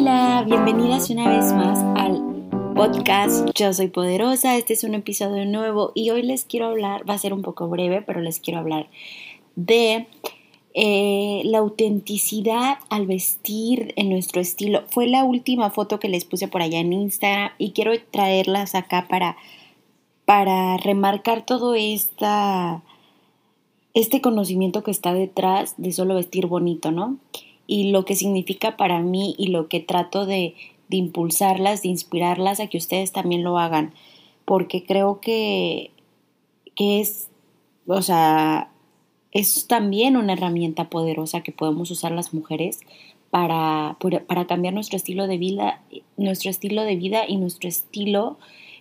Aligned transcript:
Hola, 0.00 0.44
bienvenidas 0.46 1.10
una 1.10 1.28
vez 1.28 1.52
más 1.52 1.78
al 2.00 2.22
podcast 2.74 3.50
Yo 3.54 3.70
Soy 3.74 3.88
Poderosa. 3.88 4.56
Este 4.56 4.72
es 4.72 4.82
un 4.82 4.94
episodio 4.94 5.44
nuevo 5.44 5.92
y 5.94 6.08
hoy 6.08 6.22
les 6.22 6.46
quiero 6.46 6.68
hablar, 6.68 7.06
va 7.06 7.12
a 7.12 7.18
ser 7.18 7.34
un 7.34 7.42
poco 7.42 7.68
breve, 7.68 8.00
pero 8.00 8.22
les 8.22 8.40
quiero 8.40 8.60
hablar 8.60 8.88
de 9.56 10.06
eh, 10.72 11.42
la 11.44 11.58
autenticidad 11.58 12.78
al 12.88 13.06
vestir 13.06 13.92
en 13.96 14.08
nuestro 14.08 14.40
estilo. 14.40 14.84
Fue 14.88 15.06
la 15.06 15.22
última 15.22 15.68
foto 15.68 16.00
que 16.00 16.08
les 16.08 16.24
puse 16.24 16.48
por 16.48 16.62
allá 16.62 16.78
en 16.78 16.94
Instagram 16.94 17.50
y 17.58 17.72
quiero 17.72 17.92
traerlas 18.10 18.74
acá 18.74 19.06
para, 19.06 19.36
para 20.24 20.78
remarcar 20.78 21.44
todo 21.44 21.74
esta, 21.74 22.82
este 23.92 24.22
conocimiento 24.22 24.82
que 24.82 24.92
está 24.92 25.12
detrás 25.12 25.74
de 25.76 25.92
solo 25.92 26.14
vestir 26.14 26.46
bonito, 26.46 26.90
¿no? 26.90 27.18
Y 27.70 27.92
lo 27.92 28.04
que 28.04 28.16
significa 28.16 28.76
para 28.76 28.98
mí 28.98 29.36
y 29.38 29.46
lo 29.46 29.68
que 29.68 29.78
trato 29.78 30.26
de, 30.26 30.56
de 30.88 30.96
impulsarlas, 30.96 31.82
de 31.82 31.88
inspirarlas 31.88 32.58
a 32.58 32.66
que 32.66 32.76
ustedes 32.76 33.12
también 33.12 33.44
lo 33.44 33.60
hagan, 33.60 33.94
porque 34.44 34.82
creo 34.82 35.20
que, 35.20 35.92
que 36.74 37.00
es, 37.00 37.28
o 37.86 38.02
sea, 38.02 38.72
es 39.30 39.68
también 39.68 40.16
una 40.16 40.32
herramienta 40.32 40.90
poderosa 40.90 41.42
que 41.44 41.52
podemos 41.52 41.92
usar 41.92 42.10
las 42.10 42.34
mujeres 42.34 42.80
para, 43.30 43.96
para 44.26 44.48
cambiar 44.48 44.74
nuestro 44.74 44.96
estilo 44.96 45.28
de 45.28 45.38
vida, 45.38 45.80
nuestro 46.16 46.50
estilo 46.50 46.82
de 46.82 46.96
vida 46.96 47.22
y 47.28 47.36
nuestro 47.36 47.68
estilo 47.68 48.36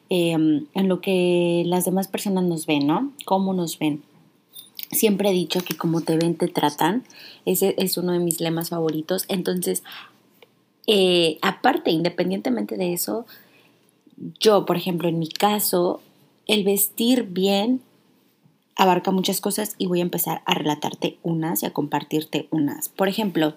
em, 0.10 0.66
en 0.74 0.88
lo 0.88 1.00
que 1.00 1.62
las 1.68 1.86
demás 1.86 2.08
personas 2.08 2.44
nos 2.46 2.66
ven, 2.66 2.88
¿no? 2.88 3.14
Cómo 3.26 3.54
nos 3.54 3.78
ven. 3.78 4.02
Siempre 4.92 5.30
he 5.30 5.34
dicho 5.34 5.62
que 5.64 5.78
como 5.78 6.02
te 6.02 6.18
ven, 6.18 6.36
te 6.36 6.48
tratan. 6.48 7.04
Ese 7.46 7.76
es 7.78 7.98
uno 7.98 8.12
de 8.12 8.20
mis 8.20 8.42
lemas 8.42 8.70
favoritos. 8.70 9.26
Entonces, 9.28 9.84
eh, 10.88 11.38
aparte, 11.42 11.92
independientemente 11.92 12.76
de 12.76 12.94
eso, 12.94 13.28
yo, 14.40 14.66
por 14.66 14.78
ejemplo, 14.78 15.08
en 15.08 15.20
mi 15.20 15.30
caso, 15.30 16.02
el 16.48 16.64
vestir 16.64 17.23
bien 17.23 17.81
abarca 18.76 19.12
muchas 19.12 19.42
cosas 19.42 19.76
y 19.78 19.86
voy 19.86 20.00
a 20.00 20.04
empezar 20.04 20.42
a 20.46 20.56
relatarte 20.56 21.20
unas 21.22 21.62
y 21.62 21.68
a 21.68 21.74
compartirte 21.74 22.48
unas. 22.50 22.90
Por 22.90 23.08
ejemplo, 23.08 23.56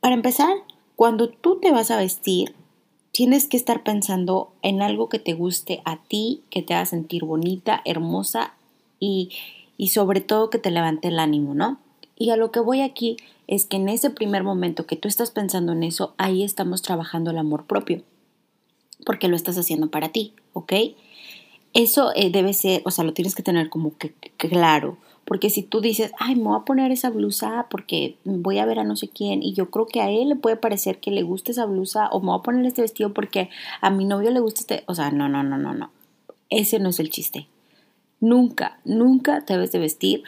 para 0.00 0.14
empezar, 0.14 0.56
cuando 0.96 1.28
tú 1.28 1.60
te 1.60 1.70
vas 1.70 1.92
a 1.92 1.98
vestir, 1.98 2.54
tienes 3.12 3.46
que 3.46 3.56
estar 3.56 3.84
pensando 3.84 4.52
en 4.62 4.82
algo 4.82 5.08
que 5.08 5.18
te 5.18 5.34
guste 5.34 5.82
a 5.84 6.02
ti, 6.02 6.42
que 6.50 6.62
te 6.62 6.74
haga 6.74 6.86
sentir 6.86 7.24
bonita, 7.24 7.80
hermosa 7.84 8.55
y, 8.98 9.30
y 9.76 9.88
sobre 9.88 10.20
todo 10.20 10.50
que 10.50 10.58
te 10.58 10.70
levante 10.70 11.08
el 11.08 11.18
ánimo, 11.18 11.54
¿no? 11.54 11.78
Y 12.16 12.30
a 12.30 12.36
lo 12.36 12.50
que 12.50 12.60
voy 12.60 12.80
aquí 12.80 13.16
es 13.46 13.66
que 13.66 13.76
en 13.76 13.88
ese 13.88 14.10
primer 14.10 14.42
momento 14.42 14.86
que 14.86 14.96
tú 14.96 15.08
estás 15.08 15.30
pensando 15.30 15.72
en 15.72 15.82
eso, 15.82 16.14
ahí 16.18 16.42
estamos 16.42 16.82
trabajando 16.82 17.30
el 17.30 17.38
amor 17.38 17.66
propio, 17.66 18.02
porque 19.04 19.28
lo 19.28 19.36
estás 19.36 19.58
haciendo 19.58 19.90
para 19.90 20.10
ti, 20.10 20.34
¿ok? 20.52 20.72
Eso 21.74 22.12
eh, 22.14 22.30
debe 22.30 22.54
ser, 22.54 22.82
o 22.84 22.90
sea, 22.90 23.04
lo 23.04 23.12
tienes 23.12 23.34
que 23.34 23.42
tener 23.42 23.68
como 23.68 23.96
que 23.98 24.14
claro, 24.36 24.98
porque 25.26 25.50
si 25.50 25.64
tú 25.64 25.80
dices, 25.80 26.12
ay, 26.20 26.36
me 26.36 26.44
voy 26.44 26.56
a 26.60 26.64
poner 26.64 26.92
esa 26.92 27.10
blusa 27.10 27.66
porque 27.68 28.16
voy 28.24 28.58
a 28.58 28.64
ver 28.64 28.78
a 28.78 28.84
no 28.84 28.94
sé 28.94 29.08
quién 29.08 29.42
y 29.42 29.54
yo 29.54 29.70
creo 29.70 29.86
que 29.86 30.00
a 30.00 30.08
él 30.08 30.28
le 30.28 30.36
puede 30.36 30.56
parecer 30.56 31.00
que 31.00 31.10
le 31.10 31.24
guste 31.24 31.50
esa 31.50 31.66
blusa 31.66 32.08
o 32.10 32.20
me 32.20 32.28
voy 32.28 32.38
a 32.38 32.42
poner 32.42 32.64
este 32.64 32.80
vestido 32.80 33.12
porque 33.12 33.50
a 33.80 33.90
mi 33.90 34.04
novio 34.04 34.30
le 34.30 34.38
gusta 34.38 34.60
este, 34.60 34.84
o 34.86 34.94
sea, 34.94 35.10
no, 35.10 35.28
no, 35.28 35.42
no, 35.42 35.58
no, 35.58 35.74
no. 35.74 35.90
Ese 36.48 36.78
no 36.78 36.90
es 36.90 37.00
el 37.00 37.10
chiste. 37.10 37.48
Nunca, 38.20 38.78
nunca 38.84 39.42
te 39.42 39.54
debes 39.54 39.72
de 39.72 39.78
vestir 39.78 40.22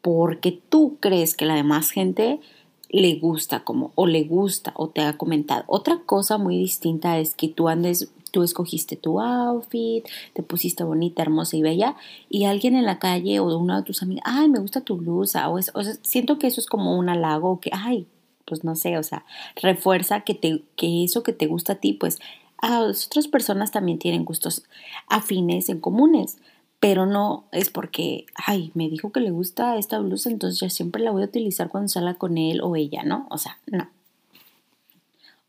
porque 0.00 0.60
tú 0.68 0.96
crees 1.00 1.36
que 1.36 1.46
la 1.46 1.54
demás 1.54 1.90
gente 1.90 2.40
le 2.88 3.14
gusta 3.14 3.60
como 3.64 3.92
o 3.94 4.06
le 4.06 4.24
gusta 4.24 4.72
o 4.76 4.88
te 4.88 5.00
ha 5.00 5.16
comentado. 5.16 5.64
Otra 5.66 6.00
cosa 6.04 6.36
muy 6.38 6.58
distinta 6.58 7.18
es 7.18 7.34
que 7.34 7.48
tú 7.48 7.68
andes, 7.68 8.12
tú 8.30 8.42
escogiste 8.42 8.96
tu 8.96 9.20
outfit, 9.20 10.06
te 10.34 10.42
pusiste 10.42 10.84
bonita, 10.84 11.22
hermosa 11.22 11.56
y 11.56 11.62
bella 11.62 11.96
y 12.28 12.44
alguien 12.44 12.76
en 12.76 12.84
la 12.84 12.98
calle 12.98 13.40
o 13.40 13.56
uno 13.56 13.76
de 13.76 13.82
tus 13.82 14.02
amigos, 14.02 14.24
ay, 14.26 14.48
me 14.48 14.58
gusta 14.58 14.82
tu 14.82 14.96
blusa 14.96 15.48
o 15.48 15.60
sea, 15.60 15.94
siento 16.02 16.38
que 16.38 16.46
eso 16.46 16.60
es 16.60 16.66
como 16.66 16.98
un 16.98 17.08
halago 17.08 17.60
que, 17.60 17.70
ay, 17.72 18.06
pues 18.44 18.64
no 18.64 18.74
sé, 18.74 18.98
o 18.98 19.02
sea, 19.02 19.24
refuerza 19.56 20.20
que, 20.20 20.34
te, 20.34 20.62
que 20.76 21.04
eso 21.04 21.22
que 21.22 21.32
te 21.32 21.46
gusta 21.46 21.74
a 21.74 21.76
ti, 21.76 21.94
pues 21.94 22.18
a 22.58 22.80
otras 22.80 23.26
personas 23.28 23.70
también 23.70 23.98
tienen 23.98 24.24
gustos 24.24 24.64
afines 25.08 25.68
en 25.68 25.80
comunes 25.80 26.38
pero 26.82 27.06
no 27.06 27.44
es 27.52 27.70
porque, 27.70 28.26
ay, 28.34 28.72
me 28.74 28.88
dijo 28.88 29.12
que 29.12 29.20
le 29.20 29.30
gusta 29.30 29.78
esta 29.78 30.00
blusa, 30.00 30.30
entonces 30.30 30.58
ya 30.58 30.68
siempre 30.68 31.00
la 31.00 31.12
voy 31.12 31.22
a 31.22 31.26
utilizar 31.26 31.68
cuando 31.68 31.86
salga 31.86 32.14
con 32.14 32.36
él 32.38 32.60
o 32.60 32.74
ella, 32.74 33.04
¿no? 33.04 33.28
O 33.30 33.38
sea, 33.38 33.56
no. 33.66 33.88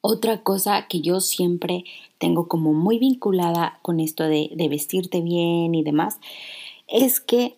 Otra 0.01 0.44
cosa 0.44 0.85
que 0.88 1.01
yo 1.01 1.21
siempre 1.21 1.85
tengo 2.19 2.47
como 2.47 2.73
muy 2.73 2.99
vinculada 2.99 3.79
con 3.81 3.99
esto 3.99 4.25
de, 4.25 4.51
vestirte 4.69 5.21
bien 5.21 5.73
y 5.73 5.81
demás, 5.81 6.19
es 6.88 7.19
que 7.19 7.55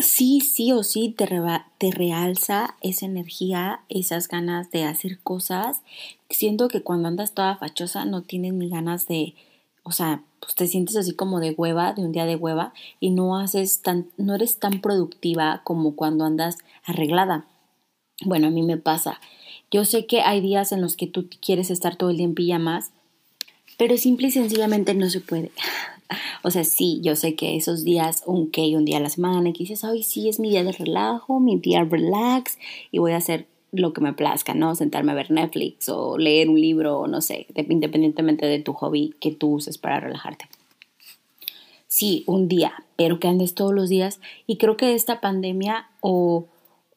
sí, 0.00 0.40
sí 0.40 0.72
o 0.72 0.82
sí 0.82 1.14
te, 1.14 1.28
te 1.76 1.90
realza 1.90 2.76
esa 2.80 3.04
energía, 3.04 3.80
esas 3.90 4.26
ganas 4.26 4.70
de 4.70 4.84
hacer 4.84 5.18
cosas. 5.18 5.82
Siento 6.30 6.68
que 6.68 6.80
cuando 6.80 7.08
andas 7.08 7.34
toda 7.34 7.58
fachosa 7.58 8.06
no 8.06 8.22
tienes 8.22 8.54
ni 8.54 8.70
ganas 8.70 9.06
de, 9.06 9.34
o 9.86 9.92
sea, 9.92 10.24
pues 10.40 10.56
te 10.56 10.66
sientes 10.66 10.96
así 10.96 11.14
como 11.14 11.38
de 11.38 11.52
hueva, 11.52 11.92
de 11.92 12.02
un 12.02 12.10
día 12.10 12.26
de 12.26 12.34
hueva, 12.34 12.74
y 12.98 13.10
no 13.10 13.38
haces 13.38 13.82
tan, 13.82 14.08
no 14.16 14.34
eres 14.34 14.58
tan 14.58 14.80
productiva 14.80 15.60
como 15.62 15.94
cuando 15.94 16.24
andas 16.24 16.58
arreglada. 16.84 17.46
Bueno, 18.24 18.48
a 18.48 18.50
mí 18.50 18.62
me 18.62 18.78
pasa. 18.78 19.20
Yo 19.70 19.84
sé 19.84 20.06
que 20.06 20.22
hay 20.22 20.40
días 20.40 20.72
en 20.72 20.80
los 20.80 20.96
que 20.96 21.06
tú 21.06 21.28
quieres 21.40 21.70
estar 21.70 21.94
todo 21.94 22.10
el 22.10 22.16
día 22.16 22.26
en 22.26 22.34
pijamas, 22.34 22.90
pero 23.78 23.96
simple 23.96 24.26
y 24.26 24.32
sencillamente 24.32 24.92
no 24.92 25.08
se 25.08 25.20
puede. 25.20 25.52
o 26.42 26.50
sea, 26.50 26.64
sí, 26.64 27.00
yo 27.00 27.14
sé 27.14 27.36
que 27.36 27.56
esos 27.56 27.84
días, 27.84 28.24
un 28.26 28.50
que 28.50 28.76
un 28.76 28.84
día 28.84 28.96
a 28.96 29.00
la 29.00 29.08
semana, 29.08 29.52
que 29.52 29.60
dices, 29.60 29.84
ay, 29.84 30.02
sí, 30.02 30.28
es 30.28 30.40
mi 30.40 30.50
día 30.50 30.64
de 30.64 30.72
relajo, 30.72 31.38
mi 31.38 31.60
día 31.60 31.84
relax, 31.84 32.58
y 32.90 32.98
voy 32.98 33.12
a 33.12 33.18
hacer 33.18 33.46
lo 33.80 33.92
que 33.92 34.00
me 34.00 34.12
plazca, 34.12 34.54
¿no? 34.54 34.74
Sentarme 34.74 35.12
a 35.12 35.14
ver 35.16 35.30
Netflix 35.30 35.88
o 35.88 36.18
leer 36.18 36.48
un 36.48 36.60
libro, 36.60 37.06
no 37.06 37.20
sé, 37.20 37.46
independientemente 37.54 38.46
de 38.46 38.60
tu 38.60 38.72
hobby 38.72 39.14
que 39.20 39.32
tú 39.32 39.54
uses 39.54 39.78
para 39.78 40.00
relajarte. 40.00 40.46
Sí, 41.86 42.24
un 42.26 42.48
día, 42.48 42.74
pero 42.96 43.20
que 43.20 43.28
andes 43.28 43.54
todos 43.54 43.72
los 43.72 43.88
días. 43.88 44.20
Y 44.46 44.56
creo 44.58 44.76
que 44.76 44.94
esta 44.94 45.20
pandemia 45.20 45.88
o, 46.00 46.46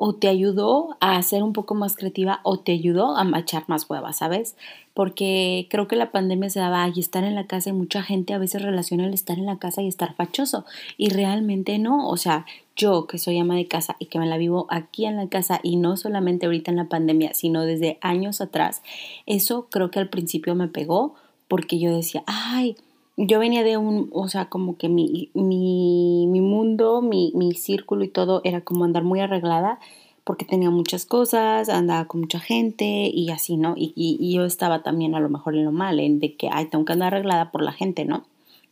o 0.02 0.16
te 0.16 0.30
ayudó 0.30 0.96
a 1.02 1.22
ser 1.22 1.44
un 1.44 1.52
poco 1.52 1.76
más 1.76 1.98
creativa 1.98 2.40
o 2.44 2.58
te 2.58 2.72
ayudó 2.72 3.18
a 3.18 3.26
machar 3.26 3.66
más 3.68 3.90
huevas, 3.90 4.20
¿sabes? 4.20 4.56
Porque 4.94 5.68
creo 5.70 5.90
que 5.90 5.98
la 5.98 6.10
pandemia 6.10 6.50
se 6.50 6.62
daba 6.62 6.88
y 6.88 7.02
estar 7.02 7.26
en 7.26 7.36
la 7.36 7.48
casa 7.48 7.70
y 7.70 7.74
mucha 7.74 8.02
gente 8.02 8.34
a 8.34 8.38
veces 8.38 8.62
relaciona 8.62 9.06
el 9.06 9.14
estar 9.14 9.38
en 9.38 9.46
la 9.46 9.60
casa 9.60 9.82
y 9.82 9.90
estar 9.90 10.16
fachoso. 10.16 10.64
Y 10.98 11.10
realmente 11.10 11.78
no, 11.80 12.08
o 12.08 12.16
sea, 12.16 12.46
yo 12.78 13.08
que 13.08 13.18
soy 13.18 13.40
ama 13.40 13.56
de 13.56 13.68
casa 13.68 13.98
y 14.00 14.06
que 14.06 14.20
me 14.20 14.26
la 14.26 14.38
vivo 14.38 14.68
aquí 14.70 15.06
en 15.06 15.18
la 15.18 15.28
casa 15.28 15.60
y 15.64 15.76
no 15.76 15.98
solamente 15.98 16.46
ahorita 16.46 16.72
en 16.72 16.78
la 16.78 16.88
pandemia, 16.88 17.34
sino 17.34 17.64
desde 17.64 17.98
años 18.00 18.40
atrás, 18.40 18.81
eso 19.26 19.68
creo 19.70 19.92
que 19.92 20.00
al 20.00 20.08
principio 20.08 20.56
me 20.56 20.70
pegó 20.70 21.16
porque 21.50 21.78
yo 21.78 21.94
decía, 21.94 22.24
ay, 22.26 22.78
yo 23.25 23.40
venía 23.40 23.63
de 23.63 23.78
un, 23.78 24.09
o 24.13 24.30
sea, 24.30 24.46
como 24.46 24.78
que 24.78 24.88
mi, 24.88 25.30
mi, 25.34 26.25
mi 26.28 26.41
mundo, 26.41 27.02
mi, 27.02 27.34
mi 27.35 27.53
círculo 27.53 28.06
y 28.06 28.07
todo 28.07 28.40
era 28.46 28.62
como 28.62 28.85
andar 28.85 29.03
muy 29.03 29.19
arreglada 29.19 29.80
porque 30.24 30.46
tenía 30.46 30.69
muchas 30.69 31.06
cosas, 31.06 31.69
andaba 31.69 32.06
con 32.06 32.22
mucha 32.22 32.40
gente 32.40 33.12
y 33.13 33.30
así, 33.31 33.57
¿no? 33.57 33.74
Y, 33.75 33.94
y, 33.96 34.34
yo 34.34 34.46
estaba 34.46 34.84
también 34.84 35.16
a 35.16 35.19
lo 35.19 35.28
mejor 35.28 35.56
en 35.56 35.66
lo 35.66 35.72
mal, 35.72 36.00
en 36.00 36.19
de 36.19 36.35
que, 36.35 36.50
ay, 36.52 36.68
tengo 36.68 36.85
que 36.85 36.94
andar 36.94 37.13
arreglada 37.13 37.52
por 37.52 37.62
la 37.62 37.74
gente, 37.74 38.06
¿no? 38.06 38.24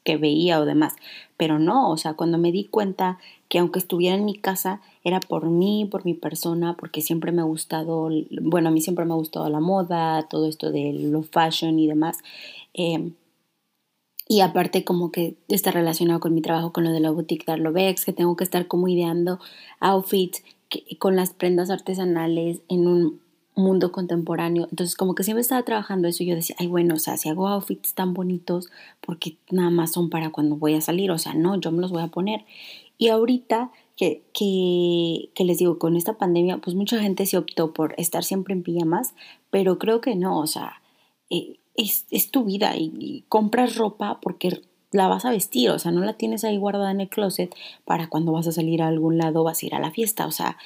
Que 0.04 0.18
veía 0.18 0.62
o 0.62 0.66
demás. 0.66 0.96
Pero 1.36 1.60
no, 1.60 1.90
o 1.90 1.98
sea, 1.98 2.14
cuando 2.14 2.38
me 2.38 2.52
di 2.52 2.66
cuenta 2.66 3.18
que 3.50 3.60
aunque 3.60 3.80
estuviera 3.80 4.16
en 4.16 4.24
mi 4.24 4.36
casa, 4.36 4.82
era 5.04 5.20
por 5.20 5.50
mí, 5.50 5.88
por 5.90 6.06
mi 6.06 6.14
persona, 6.14 6.76
porque 6.78 7.02
siempre 7.02 7.32
me 7.32 7.42
ha 7.42 7.46
gustado, 7.46 8.10
bueno, 8.42 8.70
a 8.70 8.72
mí 8.72 8.80
siempre 8.80 9.06
me 9.06 9.14
ha 9.14 9.18
gustado 9.18 9.50
la 9.50 9.60
moda, 9.60 10.28
todo 10.30 10.48
esto 10.48 10.72
de 10.72 10.94
lo 10.94 11.24
fashion 11.24 11.80
y 11.80 11.88
demás. 11.88 12.20
Eh, 12.76 13.12
y 14.28 14.42
aparte 14.42 14.84
como 14.84 15.12
que 15.12 15.38
está 15.48 15.72
relacionado 15.72 16.20
con 16.20 16.34
mi 16.34 16.42
trabajo 16.42 16.74
con 16.74 16.84
lo 16.84 16.92
de 16.92 17.00
la 17.00 17.12
boutique 17.12 17.46
Darlovex, 17.46 18.06
que 18.06 18.14
tengo 18.14 18.36
que 18.36 18.44
estar 18.44 18.68
como 18.68 18.88
ideando 18.88 19.40
outfits 19.80 20.44
con 21.00 21.16
las 21.16 21.32
prendas 21.32 21.70
artesanales 21.70 22.62
en 22.68 22.88
un 22.88 23.22
mundo 23.56 23.92
contemporáneo. 23.92 24.68
Entonces 24.70 24.96
como 24.96 25.16
que 25.16 25.24
siempre 25.24 25.42
estaba 25.42 25.64
trabajando 25.64 26.08
eso 26.08 26.24
y 26.24 26.28
yo 26.28 26.36
decía, 26.36 26.56
ay 26.60 26.68
bueno, 26.68 26.96
o 26.96 27.00
sea, 27.00 27.18
si 27.18 27.30
hago 27.30 27.48
outfits 27.48 27.94
tan 27.94 28.14
bonitos, 28.14 28.70
porque 29.02 29.38
nada 29.50 29.70
más 29.70 29.94
son 29.94 30.10
para 30.10 30.30
cuando 30.32 30.58
voy 30.58 30.76
a 30.76 30.82
salir, 30.82 31.10
o 31.12 31.18
sea, 31.18 31.34
no, 31.34 31.60
yo 31.60 31.72
me 31.72 31.82
los 31.82 31.92
voy 31.92 32.04
a 32.04 32.08
poner. 32.08 32.46
Y 32.98 33.08
ahorita 33.10 33.72
que, 33.96 34.24
que, 34.34 35.44
les 35.44 35.58
digo, 35.58 35.80
con 35.80 35.96
esta 35.96 36.18
pandemia, 36.18 36.60
pues 36.60 36.76
mucha 36.76 37.00
gente 37.00 37.26
se 37.26 37.38
optó 37.38 37.74
por 37.74 37.96
estar 37.98 38.24
siempre 38.24 38.54
en 38.54 38.62
pijamas, 38.62 39.16
pero 39.50 39.80
creo 39.80 40.02
que 40.02 40.16
no, 40.16 40.40
o 40.40 40.48
sea, 40.48 40.82
eh, 41.30 41.58
es, 41.78 42.06
es, 42.12 42.32
tu 42.32 42.44
vida 42.44 42.76
y, 42.76 43.24
compras 43.30 43.76
ropa 43.76 44.20
porque 44.22 44.62
la 44.92 45.08
vas 45.08 45.26
a 45.26 45.32
vestir, 45.32 45.70
o 45.70 45.80
sea, 45.80 45.92
no 45.92 46.02
la 46.02 46.14
tienes 46.14 46.44
ahí 46.44 46.58
guardada 46.58 46.92
en 46.92 47.02
el 47.02 47.10
closet 47.10 47.56
para 47.86 48.08
cuando 48.10 48.32
vas 48.32 48.48
a 48.48 48.52
salir 48.52 48.82
a 48.82 48.88
algún 48.88 49.18
lado 49.18 49.44
vas 49.44 49.62
a 49.62 49.66
ir 49.66 49.76
a 49.76 49.80
la 49.80 49.92
fiesta, 49.92 50.26
o 50.28 50.32
sea, 50.32 50.58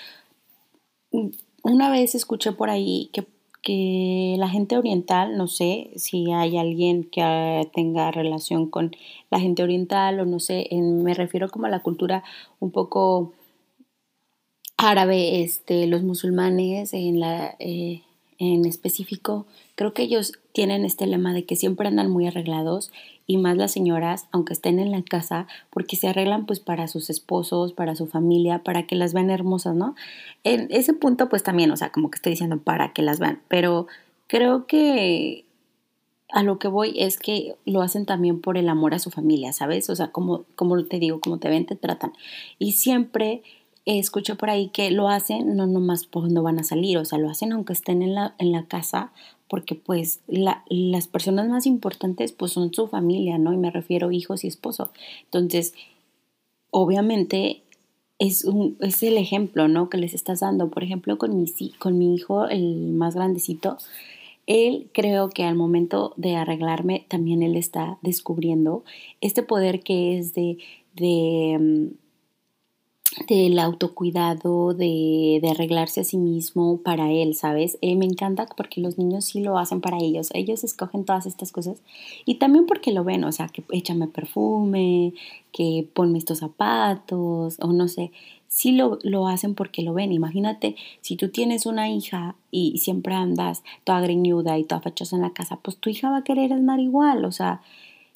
una 1.64 1.92
vez 1.92 2.16
escuché 2.16 2.54
por 2.54 2.70
ahí 2.70 3.10
que, 3.14 3.26
que 3.62 4.36
la 4.38 4.48
gente 4.48 4.78
oriental, 4.78 5.38
no 5.38 5.48
sé 5.48 5.92
si 5.96 6.32
hay 6.32 6.58
alguien 6.58 7.04
que 7.04 7.70
tenga 7.74 8.12
relación 8.12 8.70
con 8.70 8.96
la 9.30 9.40
gente 9.40 9.64
oriental 9.64 10.20
o 10.20 10.26
no 10.26 10.40
sé, 10.40 10.70
me 10.72 11.14
refiero 11.14 11.50
como 11.50 11.66
a 11.66 11.70
la 11.70 11.82
cultura 11.82 12.24
un 12.60 12.72
poco 12.72 13.34
árabe, 14.78 15.42
este, 15.42 15.88
los 15.88 16.04
musulmanes 16.04 16.94
en 16.94 17.20
la 17.20 17.56
eh, 17.60 18.02
en 18.42 18.66
específico, 18.66 19.46
creo 19.82 19.96
que 19.96 20.04
ellos 20.04 20.34
tienen 20.52 20.86
este 20.86 21.08
lema 21.08 21.34
de 21.34 21.44
que 21.44 21.56
siempre 21.56 21.88
andan 21.88 22.08
muy 22.12 22.28
arreglados 22.28 22.92
y 23.26 23.38
más 23.38 23.58
las 23.58 23.72
señoras, 23.72 24.28
aunque 24.32 24.54
estén 24.54 24.78
en 24.78 24.92
la 24.92 25.02
casa, 25.02 25.48
porque 25.72 25.96
se 25.96 26.08
arreglan 26.08 26.46
pues 26.46 26.60
para 26.60 26.88
sus 26.88 27.10
esposos, 27.10 27.74
para 27.74 27.96
su 27.96 28.06
familia, 28.06 28.60
para 28.60 28.86
que 28.86 28.94
las 28.96 29.16
vean 29.16 29.32
hermosas, 29.32 29.76
¿no? 29.76 29.96
En 30.44 30.68
ese 30.70 30.94
punto 30.94 31.30
pues 31.30 31.42
también, 31.42 31.72
o 31.72 31.78
sea, 31.78 31.92
como 31.92 32.12
que 32.12 32.18
estoy 32.18 32.34
diciendo 32.34 32.60
para 32.60 32.94
que 32.94 33.02
las 33.02 33.18
vean, 33.18 33.42
pero 33.48 33.88
creo 34.28 34.68
que 34.68 35.46
a 36.30 36.44
lo 36.44 36.60
que 36.60 36.68
voy 36.68 36.94
es 36.96 37.18
que 37.18 37.56
lo 37.66 37.82
hacen 37.82 38.06
también 38.06 38.40
por 38.40 38.60
el 38.60 38.70
amor 38.70 38.94
a 38.94 39.00
su 39.00 39.10
familia, 39.10 39.52
¿sabes? 39.52 39.90
O 39.90 39.96
sea, 39.96 40.12
como, 40.12 40.46
como 40.56 40.86
te 40.86 41.00
digo, 41.00 41.22
como 41.22 41.40
te 41.40 41.50
ven, 41.50 41.66
te 41.66 41.76
tratan. 41.76 42.14
Y 42.60 42.74
siempre 42.74 43.42
escucho 43.86 44.38
por 44.38 44.50
ahí 44.50 44.70
que 44.70 44.92
lo 44.92 45.10
hacen 45.10 45.56
no 45.56 45.66
nomás 45.68 46.08
cuando 46.08 46.44
van 46.44 46.60
a 46.60 46.64
salir, 46.64 46.98
o 46.98 47.06
sea, 47.06 47.18
lo 47.18 47.30
hacen 47.30 47.52
aunque 47.52 47.74
estén 47.74 48.02
en 48.02 48.16
la, 48.16 48.36
en 48.38 48.52
la 48.52 48.66
casa, 48.66 49.12
porque 49.52 49.76
pues 49.76 50.22
las 50.28 51.08
personas 51.10 51.50
más 51.50 51.66
importantes 51.66 52.32
pues 52.32 52.54
son 52.54 52.74
su 52.74 52.88
familia, 52.88 53.38
¿no? 53.38 53.52
Y 53.52 53.58
me 53.58 53.70
refiero 53.70 54.14
hijos 54.14 54.46
y 54.46 54.48
esposo. 54.48 54.92
Entonces, 55.26 55.74
obviamente 56.70 57.62
es, 58.18 58.46
un, 58.46 58.78
es 58.80 59.04
el 59.04 59.18
ejemplo, 59.18 59.68
¿no? 59.68 59.90
Que 59.90 59.98
les 59.98 60.14
estás 60.14 60.40
dando. 60.40 60.70
Por 60.70 60.86
ejemplo, 60.86 61.18
con 61.18 61.38
mi, 61.38 61.52
con 61.80 61.98
mi 61.98 62.16
hijo, 62.16 62.48
el 62.48 62.94
más 62.94 63.16
grandecito, 63.16 63.78
él 64.48 64.90
creo 64.94 65.30
que 65.30 65.44
al 65.44 65.56
momento 65.56 66.14
de 66.16 66.38
arreglarme 66.38 67.06
también 67.10 67.44
él 67.44 67.58
está 67.58 67.98
descubriendo 68.02 68.86
este 69.20 69.44
poder 69.44 69.82
que 69.82 70.18
es 70.18 70.34
de, 70.34 70.60
mm, 71.60 71.88
del 73.28 73.60
autocuidado, 73.60 74.74
de, 74.74 75.40
de, 75.42 75.50
arreglarse 75.50 76.02
a 76.02 76.04
sí 76.04 76.18
mismo 76.18 76.78
para 76.78 77.12
él, 77.12 77.36
¿sabes? 77.36 77.78
Eh, 77.82 77.96
me 77.96 78.06
encanta 78.06 78.46
porque 78.56 78.80
los 78.80 78.98
niños 78.98 79.26
sí 79.26 79.42
lo 79.42 79.58
hacen 79.58 79.82
para 79.82 79.98
ellos, 79.98 80.30
ellos 80.34 80.64
escogen 80.64 81.04
todas 81.04 81.26
estas 81.26 81.52
cosas 81.52 81.82
y 82.26 82.36
también 82.36 82.66
porque 82.66 82.94
lo 82.94 83.04
ven, 83.04 83.24
o 83.24 83.32
sea, 83.32 83.50
que 83.50 83.64
échame 83.72 84.08
perfume, 84.08 85.14
que 85.52 85.88
ponme 85.94 86.18
estos 86.18 86.40
zapatos, 86.40 87.58
o 87.60 87.74
no 87.74 87.88
sé, 87.88 88.12
sí 88.48 88.72
lo, 88.72 89.00
lo 89.04 89.28
hacen 89.28 89.56
porque 89.56 89.82
lo 89.82 89.94
ven. 89.94 90.12
Imagínate, 90.14 90.76
si 91.02 91.16
tú 91.18 91.30
tienes 91.30 91.66
una 91.66 91.90
hija 91.90 92.36
y 92.50 92.78
siempre 92.78 93.14
andas 93.14 93.64
toda 93.84 94.02
greñuda 94.02 94.58
y 94.58 94.64
toda 94.64 94.82
fachosa 94.82 95.16
en 95.18 95.24
la 95.24 95.34
casa, 95.34 95.60
pues 95.62 95.78
tu 95.78 95.90
hija 95.90 96.10
va 96.10 96.18
a 96.18 96.24
querer 96.24 96.54
andar 96.54 96.80
igual, 96.80 97.26
o 97.26 97.32
sea, 97.32 97.62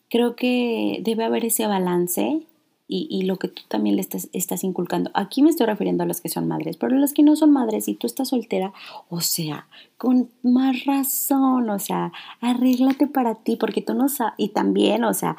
creo 0.10 0.36
que 0.36 1.00
debe 1.04 1.26
haber 1.26 1.46
ese 1.46 1.68
balance 1.68 2.42
y, 2.88 3.24
lo 3.24 3.38
que 3.38 3.48
tú 3.48 3.64
también 3.68 3.96
le 3.96 4.02
estás, 4.02 4.30
estás 4.32 4.64
inculcando. 4.64 5.10
Aquí 5.14 5.42
me 5.42 5.50
estoy 5.50 5.66
refiriendo 5.66 6.04
a 6.04 6.06
los 6.06 6.22
que 6.22 6.30
son 6.30 6.48
madres, 6.48 6.78
pero 6.78 6.96
los 6.96 7.14
que 7.14 7.24
no 7.24 7.36
son 7.36 7.52
madres 7.52 7.88
y 7.88 7.96
tú 7.96 8.06
estás 8.06 8.30
soltera, 8.30 8.74
o 9.10 9.22
sea, 9.22 9.68
con 9.98 10.30
más 10.44 10.86
razón, 10.86 11.70
o 11.70 11.80
sea, 11.80 12.12
arréglate 12.42 13.08
para 13.08 13.36
ti, 13.36 13.56
porque 13.56 13.82
tú 13.82 13.96
no 13.96 14.08
sabes, 14.08 14.36
y 14.38 14.50
también, 14.50 15.04
o 15.04 15.14
sea, 15.14 15.36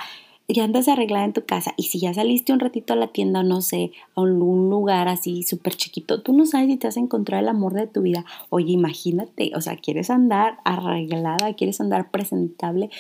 ya 0.49 0.65
andas 0.65 0.89
arreglada 0.89 1.25
en 1.25 1.33
tu 1.33 1.45
casa 1.45 1.75
y 1.77 1.85
si 1.85 1.99
ya 1.99 2.15
saliste 2.15 2.53
un 2.53 2.61
ratito 2.61 2.93
a 2.93 2.97
la 2.97 3.09
tienda, 3.09 3.43
no 3.43 3.63
sé, 3.63 3.93
a 4.15 4.21
un 4.21 4.71
lugar 4.71 5.09
así 5.09 5.43
súper 5.43 5.75
chiquito, 5.75 6.23
tú 6.23 6.33
no 6.33 6.47
sabes 6.47 6.69
si 6.69 6.77
te 6.77 6.87
vas 6.87 6.97
a 6.97 7.01
encontrar 7.01 7.43
el 7.43 7.49
amor 7.49 7.75
de 7.75 7.87
tu 7.87 8.03
vida. 8.03 8.25
Oye, 8.49 8.73
imagínate, 8.73 9.53
o 9.57 9.61
sea, 9.61 9.77
quieres 9.77 10.11
andar 10.11 10.59
arreglada, 10.65 11.55
quieres 11.55 11.81
andar 11.81 12.11
presentable, 12.11 12.91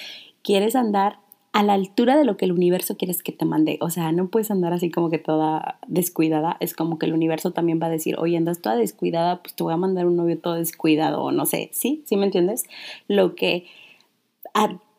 quieres 0.42 0.74
andar 0.74 1.20
a 1.56 1.62
la 1.62 1.72
altura 1.72 2.18
de 2.18 2.26
lo 2.26 2.36
que 2.36 2.44
el 2.44 2.52
universo 2.52 2.98
quieres 2.98 3.22
que 3.22 3.32
te 3.32 3.46
mande. 3.46 3.78
O 3.80 3.88
sea, 3.88 4.12
no 4.12 4.28
puedes 4.28 4.50
andar 4.50 4.74
así 4.74 4.90
como 4.90 5.08
que 5.08 5.16
toda 5.16 5.78
descuidada. 5.86 6.58
Es 6.60 6.74
como 6.74 6.98
que 6.98 7.06
el 7.06 7.14
universo 7.14 7.52
también 7.52 7.80
va 7.80 7.86
a 7.86 7.88
decir, 7.88 8.14
oye, 8.18 8.36
andas 8.36 8.60
toda 8.60 8.76
descuidada, 8.76 9.42
pues 9.42 9.54
te 9.54 9.62
voy 9.62 9.72
a 9.72 9.78
mandar 9.78 10.04
un 10.04 10.16
novio 10.16 10.38
todo 10.38 10.52
descuidado 10.52 11.22
o 11.22 11.32
no 11.32 11.46
sé. 11.46 11.70
¿Sí? 11.72 12.04
¿Sí 12.04 12.18
me 12.18 12.26
entiendes? 12.26 12.64
Lo 13.08 13.34
que 13.36 13.64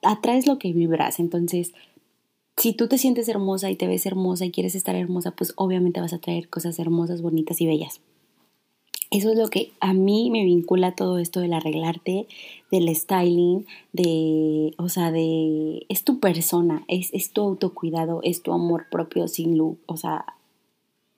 atraes 0.01 0.47
lo 0.47 0.57
que 0.57 0.73
vibras. 0.73 1.19
Entonces, 1.19 1.75
si 2.55 2.73
tú 2.73 2.87
te 2.87 2.97
sientes 2.97 3.29
hermosa 3.29 3.69
y 3.69 3.75
te 3.75 3.85
ves 3.85 4.07
hermosa 4.07 4.43
y 4.43 4.51
quieres 4.51 4.73
estar 4.73 4.95
hermosa, 4.95 5.35
pues 5.35 5.53
obviamente 5.57 6.01
vas 6.01 6.13
a 6.13 6.17
traer 6.17 6.49
cosas 6.49 6.79
hermosas, 6.79 7.21
bonitas 7.21 7.61
y 7.61 7.67
bellas. 7.67 8.01
Eso 9.09 9.31
es 9.31 9.37
lo 9.37 9.47
que 9.47 9.71
a 9.79 9.93
mí 9.93 10.29
me 10.31 10.43
vincula 10.43 10.93
todo 10.93 11.17
esto 11.17 11.39
del 11.39 11.53
arreglarte, 11.53 12.27
del 12.71 12.93
styling, 12.93 13.65
de, 13.93 14.73
o 14.77 14.89
sea, 14.89 15.11
de, 15.11 15.85
es 15.87 16.03
tu 16.03 16.19
persona, 16.19 16.83
es, 16.89 17.13
es 17.13 17.31
tu 17.31 17.41
autocuidado, 17.41 18.19
es 18.23 18.43
tu 18.43 18.51
amor 18.51 18.87
propio 18.91 19.29
sin 19.29 19.57
luz, 19.57 19.77
o 19.85 19.95
sea, 19.95 20.25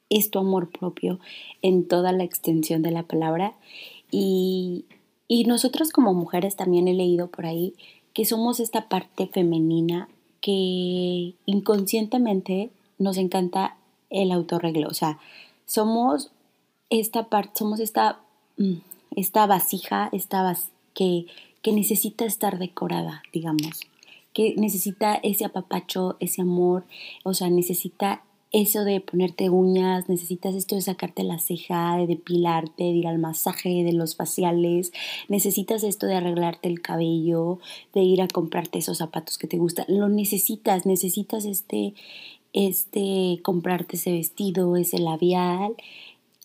es 0.10 0.30
tu 0.30 0.38
amor 0.38 0.70
propio 0.70 1.20
en 1.64 1.88
toda 1.88 2.12
la 2.12 2.24
extensión 2.24 2.84
de 2.84 2.92
la 2.92 3.04
palabra. 3.04 3.54
Y, 4.12 4.86
y 5.28 5.46
nosotros 5.46 5.92
como 5.92 6.14
mujeres 6.14 6.56
también 6.56 6.88
he 6.88 6.94
leído 6.94 7.28
por 7.28 7.48
ahí 7.48 7.74
que 8.14 8.26
somos 8.26 8.60
esta 8.60 8.88
parte 8.88 9.28
femenina 9.28 10.10
que 10.42 11.34
inconscientemente 11.46 12.70
nos 12.98 13.18
encanta 13.18 13.78
el 14.10 14.32
autorreglo, 14.32 14.88
o 14.88 14.94
sea, 14.94 15.20
somos 15.66 16.32
esta 16.90 17.30
parte, 17.30 17.60
somos 17.60 17.80
esta, 17.80 18.20
mm, 18.58 18.76
esta 19.16 19.46
vasija, 19.46 20.10
esta 20.12 20.58
que, 20.94 21.26
que 21.62 21.72
necesita 21.72 22.26
estar 22.26 22.58
decorada, 22.60 23.24
digamos, 23.34 23.82
que 24.34 24.56
necesita 24.58 25.16
ese 25.16 25.46
apapacho, 25.46 26.18
ese 26.20 26.42
amor, 26.42 26.84
o 27.24 27.34
sea, 27.34 27.50
necesita 27.50 28.24
eso 28.52 28.84
de 28.84 29.00
ponerte 29.00 29.50
uñas, 29.50 30.10
necesitas 30.10 30.56
esto 30.56 30.76
de 30.76 30.82
sacarte 30.82 31.24
la 31.24 31.38
ceja, 31.38 31.98
de 31.98 32.08
depilarte, 32.08 32.84
de 32.84 32.90
ir 32.90 33.08
al 33.08 33.20
masaje, 33.20 33.84
de 33.84 33.94
los 33.94 34.16
faciales, 34.16 34.92
necesitas 35.28 35.84
esto 35.84 36.08
de 36.08 36.16
arreglarte 36.16 36.68
el 36.68 36.82
cabello, 36.82 37.60
de 37.94 38.02
ir 38.02 38.22
a 38.22 38.28
comprarte 38.28 38.80
esos 38.80 38.98
zapatos 38.98 39.38
que 39.38 39.48
te 39.48 39.58
gustan, 39.58 39.86
lo 39.88 40.10
necesitas, 40.10 40.88
necesitas 40.88 41.46
este, 41.46 41.94
este, 42.54 43.40
comprarte 43.44 43.98
ese 43.98 44.12
vestido, 44.12 44.76
ese 44.78 44.98
labial, 44.98 45.76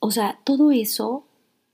o 0.04 0.10
sea, 0.10 0.38
todo 0.44 0.70
eso 0.70 1.24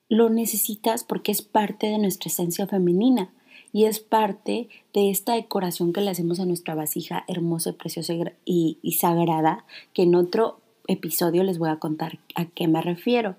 lo 0.09 0.29
necesitas 0.29 1.03
porque 1.03 1.32
es 1.32 1.43
parte 1.43 1.89
de 1.89 1.99
nuestra 1.99 2.29
esencia 2.29 2.69
femenina 2.69 3.32
y 3.72 3.87
es 3.87 3.99
parte 3.99 4.69
de 4.94 5.10
esta 5.10 5.34
decoración 5.34 5.93
que 5.93 6.01
le 6.01 6.13
hacemos 6.13 6.39
a 6.39 6.44
nuestra 6.44 6.77
vasija 6.77 7.25
hermosa, 7.27 7.72
preciosa 7.72 8.15
y, 8.44 8.79
sagrada, 9.01 9.65
que 9.94 10.05
en 10.05 10.15
otro 10.15 10.60
episodio 10.87 11.43
les 11.43 11.58
voy 11.58 11.70
a 11.70 11.81
contar 11.81 12.20
a 12.37 12.44
qué 12.44 12.69
me 12.69 12.81
refiero. 12.81 13.34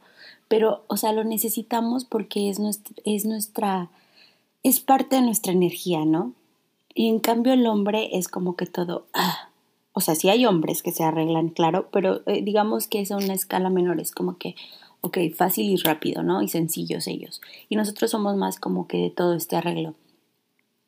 Pero, 0.49 0.83
o 0.87 0.97
sea, 0.97 1.13
lo 1.13 1.23
necesitamos 1.23 2.03
porque 2.03 2.49
es 2.49 2.59
nuestra, 2.59 3.89
es 4.61 4.81
parte 4.81 5.15
de 5.15 5.21
nuestra 5.21 5.53
energía, 5.53 6.03
¿no? 6.03 6.33
Y 6.93 7.07
en 7.07 7.19
cambio 7.19 7.53
el 7.53 7.65
hombre 7.65 8.09
es 8.17 8.27
como 8.27 8.57
que 8.57 8.65
todo, 8.65 9.05
ah, 9.13 9.50
o 9.93 10.01
sea, 10.01 10.15
sí 10.15 10.29
hay 10.29 10.45
hombres 10.45 10.81
que 10.83 10.91
se 10.91 11.03
arreglan, 11.03 11.49
claro, 11.49 11.89
pero 11.91 12.21
eh, 12.25 12.41
digamos 12.43 12.87
que 12.87 13.01
es 13.01 13.11
a 13.11 13.17
una 13.17 13.33
escala 13.33 13.69
menor, 13.69 13.99
es 13.99 14.11
como 14.11 14.37
que, 14.37 14.55
ok, 15.01 15.17
fácil 15.35 15.69
y 15.69 15.75
rápido, 15.77 16.23
¿no? 16.23 16.41
Y 16.41 16.47
sencillos 16.47 17.07
ellos. 17.07 17.41
Y 17.67 17.75
nosotros 17.75 18.11
somos 18.11 18.37
más 18.37 18.59
como 18.59 18.87
que 18.87 18.97
de 18.97 19.09
todo 19.09 19.33
este 19.33 19.57
arreglo, 19.57 19.95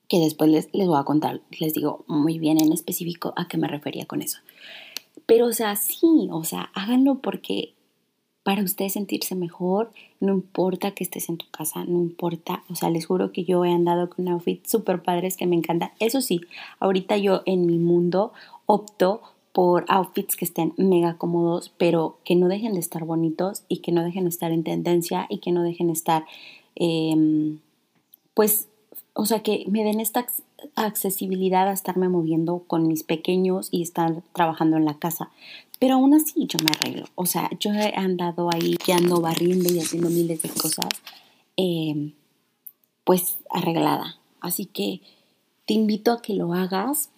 que 0.08 0.20
después 0.20 0.50
les, 0.50 0.70
les 0.74 0.88
voy 0.88 1.00
a 1.00 1.04
contar, 1.04 1.42
les 1.60 1.74
digo 1.74 2.06
muy 2.08 2.40
bien 2.40 2.62
en 2.62 2.72
específico 2.72 3.34
a 3.36 3.48
qué 3.48 3.58
me 3.58 3.68
refería 3.68 4.06
con 4.06 4.22
eso. 4.22 4.40
Pero, 5.26 5.48
o 5.48 5.54
sea, 5.54 5.76
sí, 5.76 6.30
o 6.32 6.44
sea, 6.44 6.70
háganlo 6.74 7.20
porque 7.20 7.74
para 8.44 8.62
ustedes 8.62 8.94
sentirse 8.94 9.36
mejor, 9.36 9.92
no 10.20 10.34
importa 10.34 10.92
que 10.92 11.04
estés 11.04 11.30
en 11.30 11.38
tu 11.38 11.46
casa, 11.50 11.86
no 11.86 12.00
importa, 12.00 12.64
o 12.70 12.76
sea, 12.76 12.90
les 12.90 13.06
juro 13.06 13.32
que 13.32 13.46
yo 13.46 13.64
he 13.64 13.72
andado 13.72 14.10
con 14.10 14.28
outfits 14.28 14.70
súper 14.70 15.02
padres 15.02 15.38
que 15.38 15.48
me 15.48 15.56
encantan. 15.56 15.92
Eso 16.00 16.22
sí, 16.22 16.42
ahorita 16.80 17.18
yo 17.18 17.42
en 17.46 17.66
mi 17.66 17.80
mundo 17.80 18.34
opto 18.66 19.22
por 19.54 19.86
outfits 19.88 20.36
que 20.36 20.46
estén 20.46 20.74
mega 20.78 21.18
cómodos, 21.18 21.72
pero 21.78 22.18
que 22.26 22.36
no 22.36 22.48
dejen 22.48 22.74
de 22.74 22.80
estar 22.80 23.06
bonitos 23.06 23.64
y 23.70 23.78
que 23.78 23.92
no 23.92 24.04
dejen 24.04 24.24
de 24.24 24.30
estar 24.30 24.52
en 24.52 24.64
tendencia 24.64 25.26
y 25.30 25.38
que 25.38 25.52
no 25.52 25.64
dejen 25.64 25.88
de 25.88 25.94
estar, 25.94 26.26
em, 26.76 27.60
pues, 28.34 28.68
o 29.14 29.26
sea, 29.26 29.42
que 29.44 29.66
me 29.70 29.84
den 29.84 30.00
esta 30.00 30.26
accesibilidad 30.76 31.68
a 31.68 31.74
estarme 31.74 32.10
moviendo 32.10 32.64
con 32.66 32.88
mis 32.88 33.04
pequeños 33.04 33.70
y 33.72 33.84
estar 33.84 34.24
trabajando 34.34 34.78
en 34.78 34.86
la 34.86 34.98
casa. 34.98 35.30
Pero 35.80 35.96
aún 35.96 36.14
así 36.14 36.48
yo 36.48 36.58
me 36.64 36.72
arreglo. 36.72 37.06
O 37.16 37.26
sea, 37.26 37.50
yo 37.60 37.72
he 37.74 37.94
andado 37.96 38.50
ahí, 38.52 38.76
que 38.78 38.94
ando 38.94 39.22
barriendo 39.22 39.72
y 39.72 39.80
haciendo 39.80 40.10
miles 40.10 40.42
de 40.42 40.50
cosas, 40.50 40.90
em, 41.58 42.14
pues 43.04 43.38
arreglada. 43.50 44.18
Así 44.40 44.66
que 44.66 45.02
te 45.66 45.74
invito 45.74 46.12
a 46.12 46.22
que 46.22 46.34
lo 46.34 46.54
hagas 46.54 47.10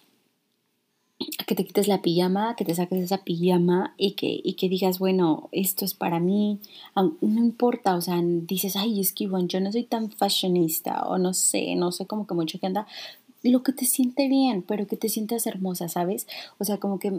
que 1.46 1.54
te 1.54 1.64
quites 1.64 1.88
la 1.88 2.02
pijama, 2.02 2.56
que 2.56 2.64
te 2.64 2.74
saques 2.74 3.02
esa 3.02 3.18
pijama 3.18 3.94
y 3.96 4.12
que, 4.12 4.40
y 4.42 4.54
que 4.54 4.68
digas, 4.68 4.98
bueno, 4.98 5.48
esto 5.52 5.84
es 5.84 5.94
para 5.94 6.20
mí, 6.20 6.60
no 6.94 7.40
importa, 7.40 7.96
o 7.96 8.00
sea, 8.00 8.20
dices, 8.22 8.76
ay, 8.76 9.00
es 9.00 9.12
que 9.12 9.26
bueno, 9.26 9.48
yo 9.48 9.60
no 9.60 9.72
soy 9.72 9.84
tan 9.84 10.10
fashionista 10.10 11.06
o 11.06 11.18
no 11.18 11.32
sé, 11.32 11.74
no 11.76 11.92
sé, 11.92 12.06
como 12.06 12.26
que 12.26 12.34
mucho 12.34 12.58
que 12.58 12.66
anda, 12.66 12.86
lo 13.42 13.62
que 13.62 13.72
te 13.72 13.86
siente 13.86 14.28
bien, 14.28 14.62
pero 14.62 14.86
que 14.86 14.96
te 14.96 15.08
sientas 15.08 15.46
hermosa, 15.46 15.88
¿sabes? 15.88 16.26
O 16.58 16.64
sea, 16.64 16.78
como 16.78 16.98
que 16.98 17.12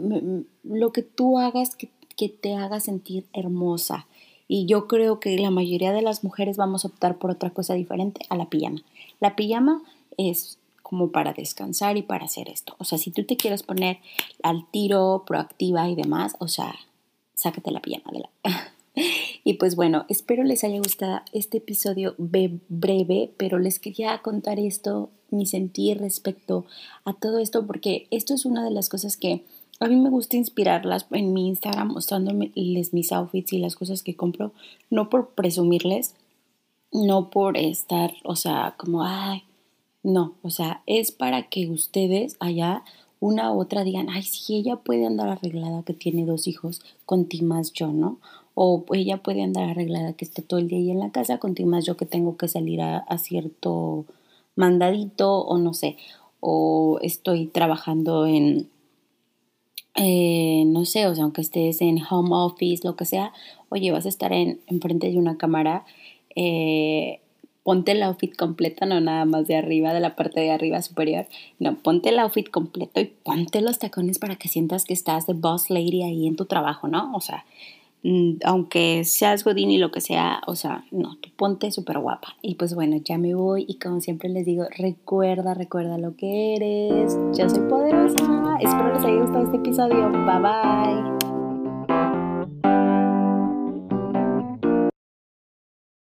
lo 0.62 0.92
que 0.92 1.02
tú 1.02 1.38
hagas 1.38 1.74
que, 1.74 1.90
que 2.16 2.28
te 2.28 2.54
haga 2.54 2.80
sentir 2.80 3.24
hermosa. 3.32 4.06
Y 4.46 4.66
yo 4.66 4.86
creo 4.88 5.20
que 5.20 5.38
la 5.38 5.50
mayoría 5.50 5.92
de 5.92 6.02
las 6.02 6.24
mujeres 6.24 6.56
vamos 6.56 6.84
a 6.84 6.88
optar 6.88 7.18
por 7.18 7.30
otra 7.30 7.50
cosa 7.50 7.74
diferente 7.74 8.22
a 8.28 8.36
la 8.36 8.48
pijama. 8.48 8.82
La 9.20 9.36
pijama 9.36 9.82
es 10.16 10.58
como 10.88 11.12
para 11.12 11.34
descansar 11.34 11.98
y 11.98 12.02
para 12.02 12.24
hacer 12.24 12.48
esto. 12.48 12.74
O 12.78 12.84
sea, 12.84 12.96
si 12.96 13.10
tú 13.10 13.22
te 13.24 13.36
quieres 13.36 13.62
poner 13.62 13.98
al 14.42 14.64
tiro, 14.70 15.24
proactiva 15.26 15.86
y 15.86 15.94
demás, 15.94 16.34
o 16.38 16.48
sea, 16.48 16.74
sácate 17.34 17.70
la 17.70 17.82
pijama 17.82 18.10
de 18.10 18.20
la... 18.20 18.30
y 19.44 19.54
pues 19.54 19.76
bueno, 19.76 20.06
espero 20.08 20.44
les 20.44 20.64
haya 20.64 20.78
gustado 20.78 21.20
este 21.34 21.58
episodio 21.58 22.14
breve, 22.16 23.30
pero 23.36 23.58
les 23.58 23.78
quería 23.78 24.16
contar 24.22 24.58
esto, 24.58 25.10
mi 25.30 25.44
sentir 25.44 25.98
respecto 25.98 26.64
a 27.04 27.12
todo 27.12 27.38
esto, 27.38 27.66
porque 27.66 28.06
esto 28.10 28.32
es 28.32 28.46
una 28.46 28.64
de 28.64 28.70
las 28.70 28.88
cosas 28.88 29.18
que 29.18 29.44
a 29.80 29.88
mí 29.88 29.96
me 29.96 30.08
gusta 30.08 30.38
inspirarlas 30.38 31.06
en 31.10 31.34
mi 31.34 31.48
Instagram 31.48 31.88
mostrándoles 31.88 32.94
mis 32.94 33.12
outfits 33.12 33.52
y 33.52 33.58
las 33.58 33.76
cosas 33.76 34.02
que 34.02 34.16
compro, 34.16 34.52
no 34.88 35.10
por 35.10 35.34
presumirles, 35.34 36.14
no 36.92 37.28
por 37.28 37.58
estar, 37.58 38.14
o 38.24 38.36
sea, 38.36 38.74
como, 38.78 39.04
ay, 39.04 39.42
no, 40.08 40.32
o 40.42 40.48
sea, 40.48 40.82
es 40.86 41.12
para 41.12 41.50
que 41.50 41.68
ustedes 41.68 42.38
allá 42.40 42.82
una 43.20 43.52
u 43.52 43.60
otra 43.60 43.84
digan, 43.84 44.08
ay, 44.08 44.22
si 44.22 44.56
ella 44.56 44.76
puede 44.76 45.04
andar 45.04 45.28
arreglada 45.28 45.82
que 45.82 45.92
tiene 45.92 46.24
dos 46.24 46.46
hijos, 46.46 46.80
con 47.04 47.26
ti 47.26 47.42
más 47.42 47.74
yo, 47.74 47.88
¿no? 47.88 48.18
O 48.54 48.86
ella 48.94 49.22
puede 49.22 49.42
andar 49.42 49.68
arreglada 49.68 50.14
que 50.14 50.24
esté 50.24 50.40
todo 50.40 50.60
el 50.60 50.68
día 50.68 50.78
ahí 50.78 50.90
en 50.90 51.00
la 51.00 51.12
casa, 51.12 51.36
con 51.36 51.54
ti 51.54 51.66
más 51.66 51.84
yo 51.84 51.98
que 51.98 52.06
tengo 52.06 52.38
que 52.38 52.48
salir 52.48 52.80
a, 52.80 53.18
cierto 53.18 54.06
mandadito 54.56 55.40
o 55.40 55.58
no 55.58 55.74
sé, 55.74 55.98
o 56.40 56.98
estoy 57.02 57.46
trabajando 57.46 58.26
en, 58.26 58.70
eh, 59.94 60.64
no 60.68 60.86
sé, 60.86 61.06
o 61.06 61.14
sea, 61.14 61.24
aunque 61.24 61.42
estés 61.42 61.82
en 61.82 62.00
home 62.08 62.30
office, 62.32 62.86
lo 62.86 62.96
que 62.96 63.04
sea, 63.04 63.34
oye, 63.68 63.92
vas 63.92 64.06
a 64.06 64.08
estar 64.08 64.32
en, 64.32 64.60
enfrente 64.68 65.10
de 65.10 65.18
una 65.18 65.36
cámara, 65.36 65.84
eh, 66.34 67.20
ponte 67.68 67.92
el 67.92 68.02
outfit 68.02 68.34
completo, 68.34 68.86
no 68.86 68.98
nada 68.98 69.26
más 69.26 69.46
de 69.46 69.54
arriba, 69.54 69.92
de 69.92 70.00
la 70.00 70.16
parte 70.16 70.40
de 70.40 70.50
arriba 70.50 70.80
superior. 70.80 71.26
No, 71.58 71.76
ponte 71.76 72.08
el 72.08 72.18
outfit 72.18 72.48
completo 72.48 72.98
y 72.98 73.12
ponte 73.22 73.60
los 73.60 73.78
tacones 73.78 74.18
para 74.18 74.36
que 74.36 74.48
sientas 74.48 74.86
que 74.86 74.94
estás 74.94 75.26
de 75.26 75.34
boss 75.34 75.68
lady 75.68 76.02
ahí 76.02 76.26
en 76.26 76.34
tu 76.34 76.46
trabajo, 76.46 76.88
¿no? 76.88 77.14
O 77.14 77.20
sea, 77.20 77.44
mm, 78.04 78.36
aunque 78.46 79.04
seas 79.04 79.44
godín 79.44 79.70
y 79.70 79.76
lo 79.76 79.92
que 79.92 80.00
sea, 80.00 80.40
o 80.46 80.56
sea, 80.56 80.86
no, 80.92 81.16
tú 81.16 81.28
ponte 81.36 81.70
súper 81.70 81.98
guapa. 81.98 82.36
Y 82.40 82.54
pues 82.54 82.74
bueno, 82.74 82.96
ya 83.04 83.18
me 83.18 83.34
voy 83.34 83.66
y 83.68 83.74
como 83.74 84.00
siempre 84.00 84.30
les 84.30 84.46
digo, 84.46 84.64
recuerda, 84.78 85.52
recuerda 85.52 85.98
lo 85.98 86.16
que 86.16 86.54
eres. 86.54 87.18
Yo 87.36 87.50
soy 87.50 87.68
poderosa. 87.68 88.56
Espero 88.62 88.94
les 88.94 89.04
haya 89.04 89.20
gustado 89.20 89.44
este 89.44 89.58
episodio. 89.58 90.10
Bye 90.10 90.40
bye. 90.40 91.17